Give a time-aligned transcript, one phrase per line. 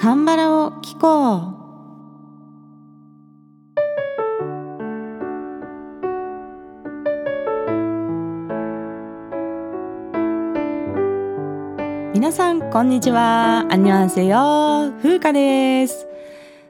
[0.00, 1.60] カンバラを聞こう。
[12.14, 13.66] 皆さんこんにちは。
[13.70, 16.08] アンニョンセヨ風花です。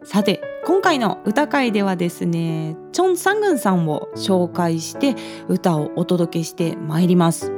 [0.02, 5.14] さて今回の歌会ではですねチョン・サングンさんを紹介して
[5.46, 7.52] 歌をお届けしてまいります。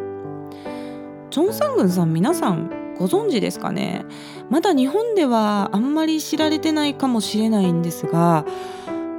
[1.31, 4.05] チョン・サングンさん皆さんご存知ですかね？
[4.51, 8.45] まだ日本ではあんまり知られてないかもしれないんですが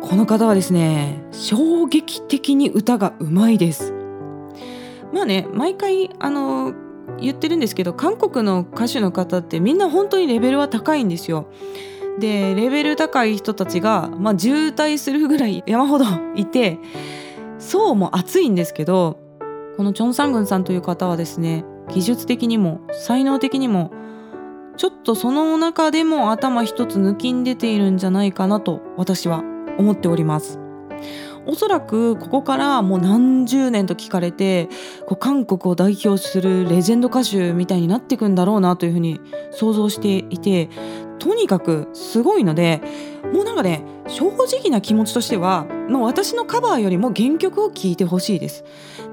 [0.01, 3.93] この方はですね衝撃的に歌がうまいです。
[5.13, 6.73] まあね毎回あの
[7.19, 11.47] 言ってるんですけど韓国の歌手の方ってみんな本当にレベルは高いんですよ。
[12.19, 16.77] でレベル高い人たちが、まあ、渋滞するぐらい山ほどいて
[17.57, 19.17] 層も厚いんですけど
[19.77, 23.91] このチョン・サングンさんという方はですね技術的にも才能的にも
[24.77, 29.44] ちょっとその中でも頭一つ抜きん出ているんじゃないかなと私は
[29.77, 30.59] 思っております。
[31.45, 34.69] おそらくここからもう何十年と聞かれて
[35.08, 39.19] こう韓国を代表するレジェンド歌手みたいになっていくんだろうなというふうに
[39.52, 40.69] 想像していて
[41.19, 42.81] とにかくすごいので
[43.33, 48.64] もうなんかね正直な気持ちとしてはもう私のカバーよりも原曲を聴いてほしいです。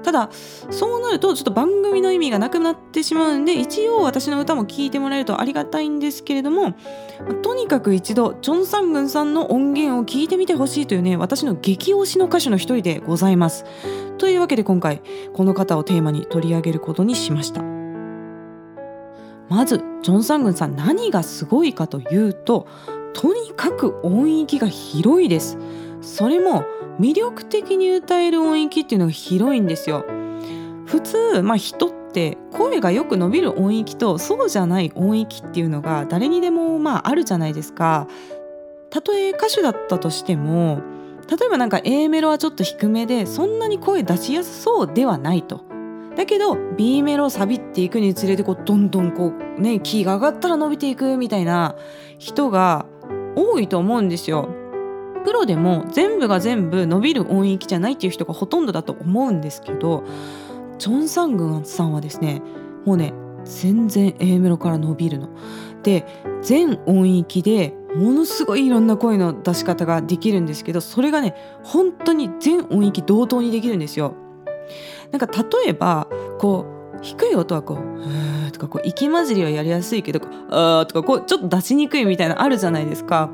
[0.03, 0.29] ただ
[0.71, 6.73] そうなるとちょっと番組の意味がなくなってしまうんで一応私の歌も聴いてもらえるとありがたいんですけれども
[7.43, 13.65] とにかく一度チョン・サングンさんの音源を聞いてみてほしいというね私の激推しの歌手の一人でございます。
[14.17, 15.01] というわけで今回
[15.33, 17.80] この方をテーマに取り上げることにしました。
[19.51, 22.67] まずジョン・サングンさん何がすごいかというと
[23.13, 25.57] とにかく音域が広いです。
[26.01, 26.63] それも
[27.01, 30.05] 魅力的に歌える音域っていうのが広いんですよ。
[30.85, 38.07] 普通、まあ、人って声がよく伸びる音域とそうじゃない音域っていうのが誰にでもまああるじゃないですか。
[38.89, 40.81] たとえ歌手だったとしても
[41.29, 45.70] 例えばなんか A メロはちょっと低めでそんなに声出しやすそうではないと。
[46.15, 51.75] だけど B メロサビっていくにつれてこうどんどんこうねキーが上がったら伸びていくみたいな
[52.17, 52.85] 人が
[53.35, 54.49] 多いと思うんですよ。
[55.23, 60.03] プロでも全部が全部伸びる音域じゃないっていう人がほとんどだと思うんですけど
[60.79, 62.41] チョン・サングンさんはですね
[62.85, 63.13] もうね
[63.45, 65.29] 全然 A メロから伸びるの。
[65.83, 66.05] で
[66.41, 74.15] 全音域でものすごいいろんな声の出し方ができるんですけどそれがね本当に全音域同等にできるんですよ。
[75.11, 76.07] なんか例えば
[76.39, 76.65] こ
[76.95, 78.01] う低い音はこう
[78.51, 80.21] 「」とかこう息混じりはやりやすいけど
[80.51, 83.29] 「あー」とかこうちょっと出しにくいみたいなあるじゃないですか。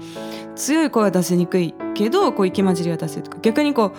[0.55, 3.37] 強い声は出しにくいけどこう息混じりは出せるとか。
[3.41, 3.91] 逆にこう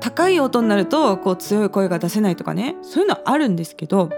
[0.00, 2.76] 高い音になるとこう強い声が出せないとかね。
[2.82, 4.08] そういうのはあるんですけど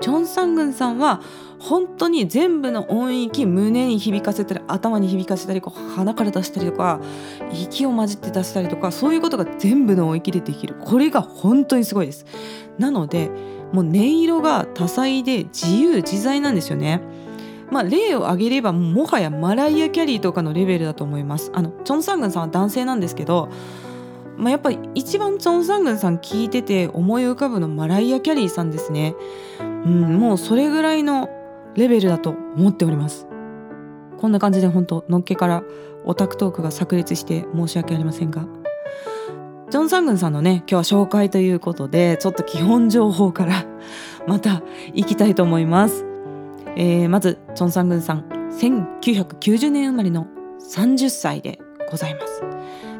[0.00, 1.20] チョン・サングンさんは
[1.58, 7.00] 本当に全部の音域胸に響かせたり頭に響かせたり鼻から出したりとか
[7.52, 10.74] 息を混じって出したりとかそういうことが全部の音域でできる。
[10.80, 12.26] これが本当にすごいです。
[12.78, 13.30] なので
[13.72, 17.02] もう音色が多彩で自由自在なんですよね。
[17.70, 21.50] まあ、例を挙げればもはやマライア・キャリーとかのレベルだと思います。
[21.54, 23.50] あのチョン・サングンさんは男性なんですけど
[24.38, 29.16] まあ、やっぱり一番チョン・サングンさん聞いてて思い浮かぶのマライア・キャリーさんですね、
[29.84, 31.28] うん、もうそれぐらいの
[31.74, 33.26] レベルだと思っております。
[34.18, 35.62] こんな感じで本当のっけから
[36.04, 38.46] オタクトークが炸裂して申し訳ありませんが。
[39.70, 43.66] ジョン・サングンさんのね今日は紹介ということでちょっと基本情報から
[44.26, 44.62] また
[44.94, 46.06] 行きたいと思います、
[46.74, 50.26] えー、まずチョン・サングンさん1990年生まれの
[50.60, 51.58] 30歳で
[51.90, 52.42] ございます。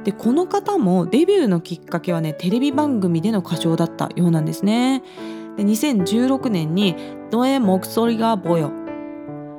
[0.04, 5.02] でこの方もデビューのきっかけはねテレビ番組での歌唱だったようなんですね。
[5.58, 6.94] で2016年に
[7.30, 8.70] 「ドエ・モクソリガボヨ」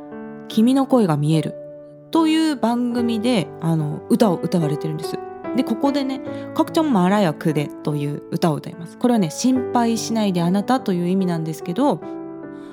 [0.47, 1.55] 「君の声が見える」
[2.09, 5.19] という番組であの歌を歌われてるんです。
[5.57, 6.21] でここでね
[6.55, 8.97] 「コクチョンマラヤクデ」という歌を歌います。
[8.97, 11.99] これはね「心配しないであなた」という意味なんですけど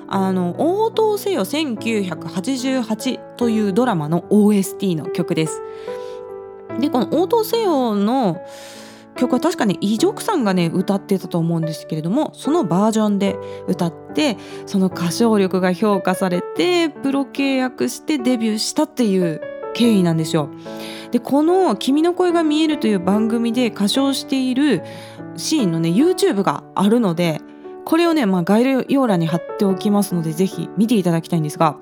[0.07, 5.61] あの「応答せよ1988」というドラマの OST の曲です。
[6.79, 8.37] でこの応答せよの
[9.17, 13.35] 曲は確かにイ・ジョクさんがね歌ってたと思うんですけれどもそのバージョンで
[13.67, 19.41] 歌ってその歌唱力が評価されてプロ契約してデビューしたっていう
[19.73, 20.49] 経緯なんですよ。
[21.11, 24.83] でこの「君の声が見える」という番組で歌唱している
[25.35, 27.41] シーンのね YouTube があるので
[27.87, 31.77] これをね、まあ、概要欄に貼っておきますのでぜひ見ていただきたいんですが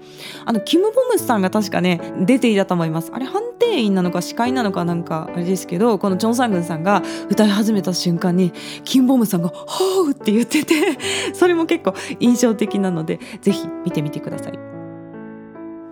[0.45, 8.53] あのキム・ボムスさんが確かね出ていたと思いますあれ判定員なのか司会なのかなんかあれですけどこのチョン・サングンさんが歌い始めた瞬間に
[8.83, 10.75] キム・ボムさんが「ホー!」って言ってて
[11.33, 14.59] それも結構印象的なのでぜひ見てみてください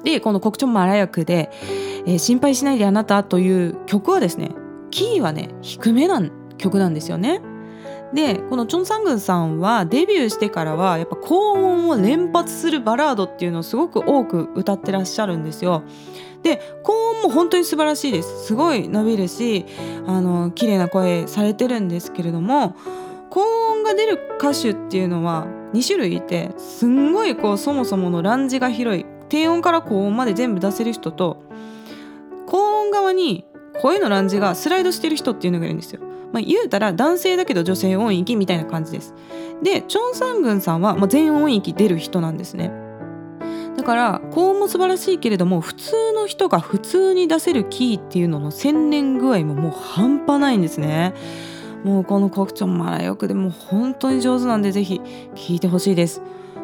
[0.04, 1.50] でこの「国庁マラヤクで」
[2.06, 4.52] えー心配しないであなた」という曲はですね
[4.92, 6.22] キーはね低めな
[6.60, 7.42] 曲なんですよね。
[8.14, 15.84] でこのチョン・サングンさんはデビューしてからはやっぱ高音を連発するバラードっていうのをすごく多く歌ってらっしゃるんですよ。
[16.44, 19.66] で高音も本当に素晴らしいですすごい伸びるし
[20.06, 22.76] あの綺麗な声されてるんですけれども
[23.30, 31.42] 高音が出る歌手っていうのは2種類いてすんごいこうそもそものランジが広い低音から高音まで全部出せる人と
[32.46, 33.46] 高音側に
[33.82, 36.02] 声のランジがスライドしてる人っていうのがいるんですよ。
[36.34, 39.14] まあ、言うたら男性だけど女性音域みたいな感じです。
[39.62, 42.72] でチョン・サングンさんはもう全音域出る人なんですね。
[43.78, 51.14] だから高音も素晴らしいけれども普通の人が普通に出せるキーっていうのの洗練具合ももう半端ないんですね。
[51.84, 55.02] もうこのコクチョンマラヨクでもう本当に上手なんでぜひ
[55.36, 56.22] 聴いてほしいです。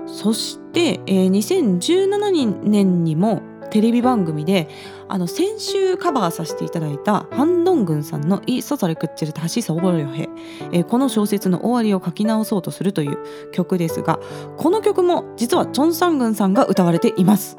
[0.08, 4.68] そして、えー2017年にもテレビ番組で
[5.08, 10.30] あの先週カバーさせていただいたハンドングンさんの「イ・ソソレクッチェルタシソボロヨヘ」
[10.72, 13.18] えこの小説の終わりを書き直そうとするという
[13.52, 14.20] 曲ですが
[14.58, 17.58] この曲も実はチョン・サングンさんが歌われています。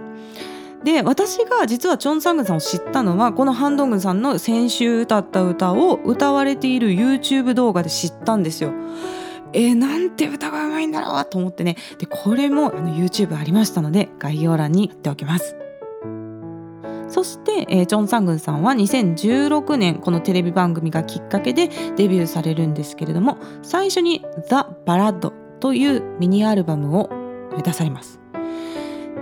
[0.85, 8.73] で私が実はチョン・サングンさんを知ったのはこのハンドングンさんの先週歌った歌を歌われている YouTube 動画で知ったんですよ。
[9.53, 15.60] えー、なんて歌がうまいんだろうと思ってねでこれもあの YouTube ありましたので概要欄に貼っておきます。
[17.11, 27.11] そして、えーチョン・サングンさんは2016年このテレビ番組がきっかけでデビューされるんですけれども最初に「ザ・バラッド」というミニアルバムを
[27.63, 28.21] 出されます。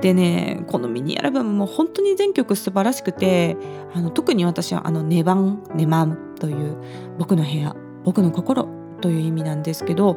[0.00, 3.56] でねこのミニアルバムも本当に全曲素晴らしくて
[3.94, 6.76] あの特に私はあの「ネバン・ネマン」という
[7.19, 7.75] 「僕の部屋
[8.05, 8.69] 僕の心」
[9.00, 10.17] という意味なんですけど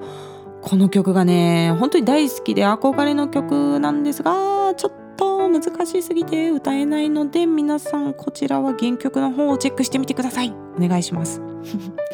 [0.61, 10.53] この曲がね本当に大好きで憧れの曲なんですがちょっと難しすぎて歌えないので皆さんこちらは原曲の方をチェックしてみてください。
[10.77, 11.41] お願いします。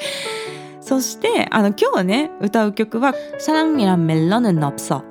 [0.82, 5.04] そしてあの今日ね歌う曲は「サランミランメロンノプソ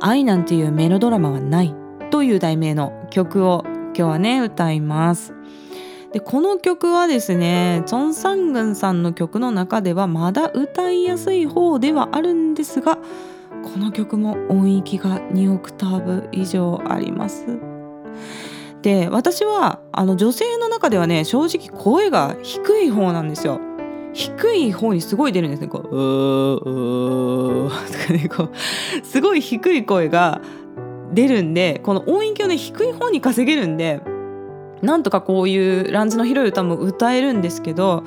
[0.00, 1.74] 愛なんていうメロドラマはない」
[2.10, 5.34] という題名の曲を今日はね歌います。
[6.12, 12.98] でこの曲はですねチョン・サングンさんの曲の中ではまだ歌いやすい方ではあるんですが
[13.62, 17.46] この曲も音域が2オクターブ以上あります。
[18.82, 23.60] で私はあの女性の中ではね正直声が低い方なんですよ。
[24.12, 25.68] 低い方にすごい出るんですね。
[25.68, 30.40] こう「うーうー」とかねこうすごい低い声が
[31.12, 34.00] 出るんでこの音域をね低い方に稼げるんで
[34.82, 38.02] なんとかこういうランジの広い歌も歌えるんですけど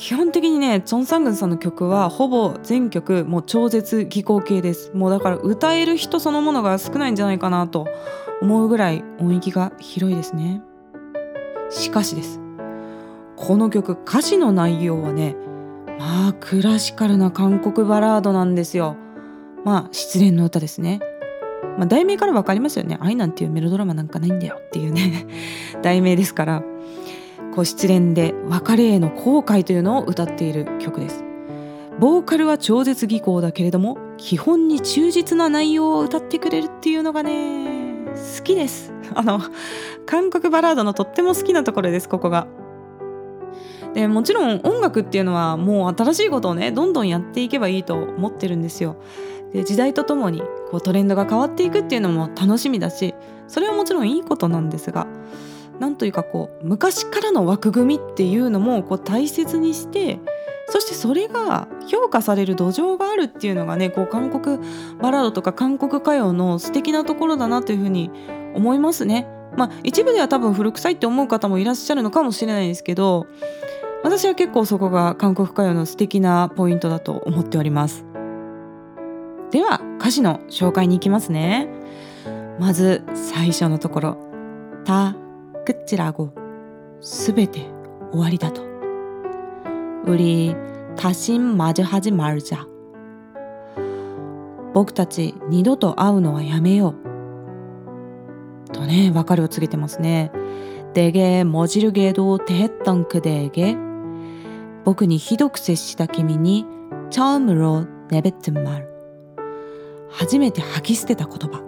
[0.00, 4.90] 基本的にねチョン・サングンさんの曲はほぼ全曲もう超絶技巧系です。
[4.94, 7.86] もうだから歌える人そのものが少ないんじゃないかなと
[8.40, 10.62] 思うぐらい音域が広いですね。
[11.68, 12.40] しかしです。
[13.36, 15.36] この曲歌詞の内容はね
[15.98, 18.96] まあクラシカルな韓国バラードなんですよ。
[19.66, 21.00] まあ失恋の歌ですね。
[21.76, 22.96] まあ、題名から分かりますよね。
[23.02, 25.26] 愛なんていうメロドラマなんかないんだよっていうね。
[25.82, 26.62] 題名ですから。
[27.54, 31.24] こう失恋で別れへの後悔というのを歌っている曲です。
[31.98, 38.06] ボーカルは超絶技巧だけれども基本に忠実な内容を歌ってくれるっていうのがね
[38.38, 38.92] 好きです。
[39.14, 39.40] あの
[40.06, 42.46] 韓国バラードのとっても好きなところですここが。
[43.94, 48.96] でもちろん音楽っていうのはもう新しいことをねどんどんやっていけばいいと思ってるんですよ。
[49.52, 53.14] で時代とともにこうトレンドが変わっていくっていうのも楽しみだし
[53.48, 55.08] それはもちろんいいことなんですが
[55.80, 60.20] なんというかこう昔からの枠組みっていうのもこう大切にして
[60.68, 64.58] そしてそれが評価される土壌があるっていうのがねこう韓国
[65.00, 68.10] バラードとか韓国歌謡の素敵なところだなというふうに
[68.54, 69.26] 思いますね。
[69.56, 73.26] まあ一部では多分古臭いって思う方もいらっしゃるのかもしれないですけど
[74.04, 78.04] 私は結構そこが韓国歌謡の素敵なポイントだと思っております。
[79.50, 81.68] では歌詞の紹介に行きますね
[82.60, 84.16] まず最初のところ
[84.84, 85.16] 「た
[85.69, 86.29] くっちらご」
[87.01, 87.61] すべて
[88.11, 88.61] 終わりだと「
[90.05, 90.55] うり
[90.95, 92.65] たしんまじはじまるじゃ」
[94.73, 96.95] 僕たち二度と会うのはやめよう
[98.71, 100.31] とね別れを告げてますね
[100.93, 103.77] 내게머지르게도대했던그대에게
[104.83, 106.65] 僕にひどく接した君に
[107.09, 108.87] 처음으로내뱉은말
[110.09, 111.63] 初めて吐き捨てた言葉、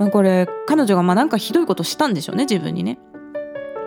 [0.00, 2.98] まあ、これ彼女がまあなんかひどいことしたんでしょうね自分にね。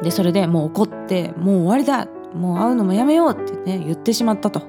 [0.03, 4.61] でそれでもう怒ってもう終わりだもう会うのもやめようってね言ってしまったと。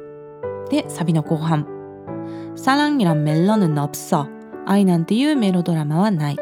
[0.70, 1.66] でサビの後半
[2.54, 4.28] 사랑이란멜로는없어
[4.66, 6.36] 愛なんていうメロドラマはない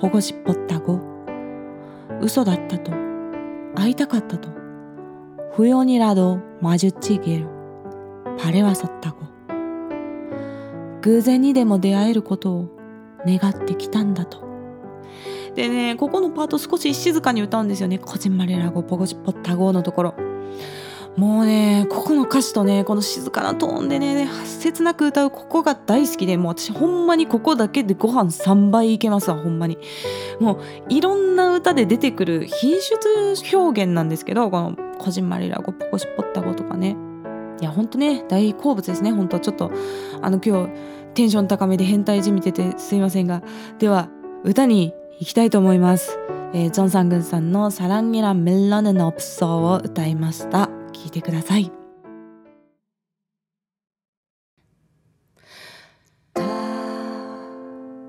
[0.00, 1.00] 보고 싶었다고
[2.22, 2.92] 웃어놨다도
[3.76, 4.50] 아이다갔다도
[5.56, 7.46] 우연이라도 마주치길
[8.38, 9.18] 바래왔었다고
[11.02, 12.68] 그 젠이 데모 出会えることを
[13.26, 14.48] 願ってきたんだと
[15.54, 20.14] でねここのパート少し静かに歌うんですよね「こじんまりらごぼごしっぽったご」のところ
[21.17, 29.77] もうねここの歌詞とねこの静かなトーンでね切なく歌うここが大好きでもう私ほんまにここだけでご飯3倍いけますわほんまに。
[30.39, 36.97] もういろんな歌で出てくる品質表現なんですけどこの「こじんまりらごポコしっぽったご」とかね。
[37.61, 39.39] いやほんとね大好物ですねほんと。
[39.39, 39.71] ちょっと
[40.21, 40.71] あの今日
[41.13, 43.41] テンション高めで変態じみててすいませんが。
[43.79, 44.09] では
[44.43, 46.19] 歌に行きたいと思います、
[46.53, 50.64] えー、ジョン・サングンさんの「サランギラメラヌのプソ」を歌いました。
[51.14, 51.72] 聞いてください。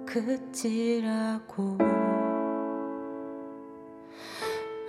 [0.06, 1.78] 口らこ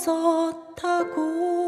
[0.05, 1.64] 있었다고.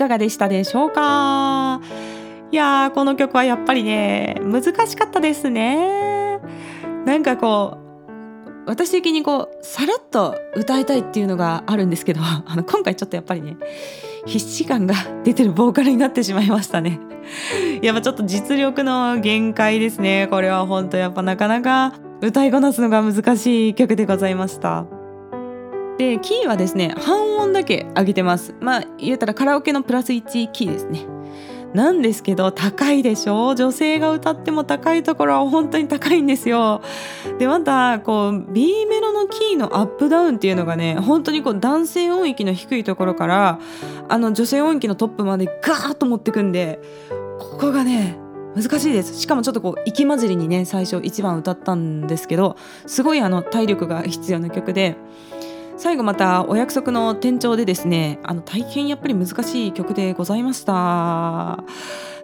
[0.00, 1.80] かがでしたでしょうか？
[2.50, 6.40] いやー、この曲はやっぱりね、難しかったですね。
[7.04, 7.80] なんかこう、
[8.66, 13.56] 私的にこう、さらっと歌いたいっていうのがあるんですけど、 あの今回ちょっとやっぱりね、
[14.26, 16.98] 必死感が出てるボーカルになってしまいましたね。
[17.82, 20.26] やっぱちょっと実力の限界ですね。
[20.30, 24.86] これは本当やっぱなかなか歌いこなすのが難しい曲でございました。
[26.00, 28.54] でキーはですね半音だけ上げてます。
[28.58, 31.04] まあ言えたらカラオケのプラス1キーですね。
[31.74, 33.54] なんですけど高いでしょ？
[33.54, 36.80] 女性が歌っても高いところは本当に高いんですよ。
[37.38, 43.60] でまたこう B メロのキーのアップダウンっていうのがね本当にこう男性音域の低いところから
[44.08, 46.80] あの女性音域のトップまでガーッと持ってくんで
[47.38, 48.16] ここがね
[48.56, 49.20] 難しいです。
[49.20, 54.96] しかもちょっとこう息混じりにね最初1番歌ったんですけどすごいあの体力が必要な曲で
[55.80, 61.64] 最後またお約束の転調でですねあの大変やっぱり難しい曲でございました。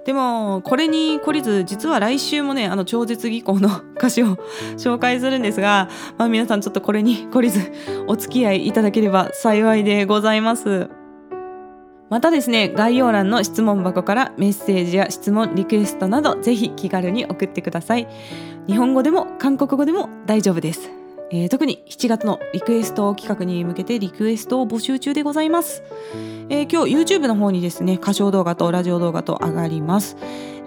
[0.05, 4.37] でもこれに懲りず実は来週もねあの超絶技巧の歌詞を
[4.77, 5.88] 紹介するんですが、
[6.19, 7.73] まあ、皆さんちょっとこれに懲りず
[8.07, 10.90] お付き合いいただければ幸いでございます。
[12.11, 18.07] またですね概要欄の質問箱からメッセージや質問リクエストなどぜひ気軽に送ってください。
[18.66, 21.06] 日本語でも韓国語でも大丈夫です。
[21.31, 25.83] えー、特に7月のリクエスト企画に向けてリクエストを募集中でございます、
[26.49, 30.17] えー、今日 YouTube の方にですね歌唱動画とラジオ動画と上がります、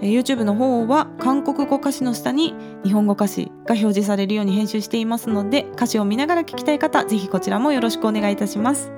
[0.02, 8.92] えー、YouTube の方は韓国語歌詞の下に日本語歌詞が表示されるように編集していますので歌詞を見ながら聞きたい方ぜひこちらもよろしくお願いいたします。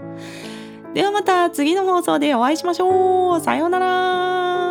[0.94, 3.40] ではまた次の放送でお会いしましょう。
[3.40, 4.71] さようなら。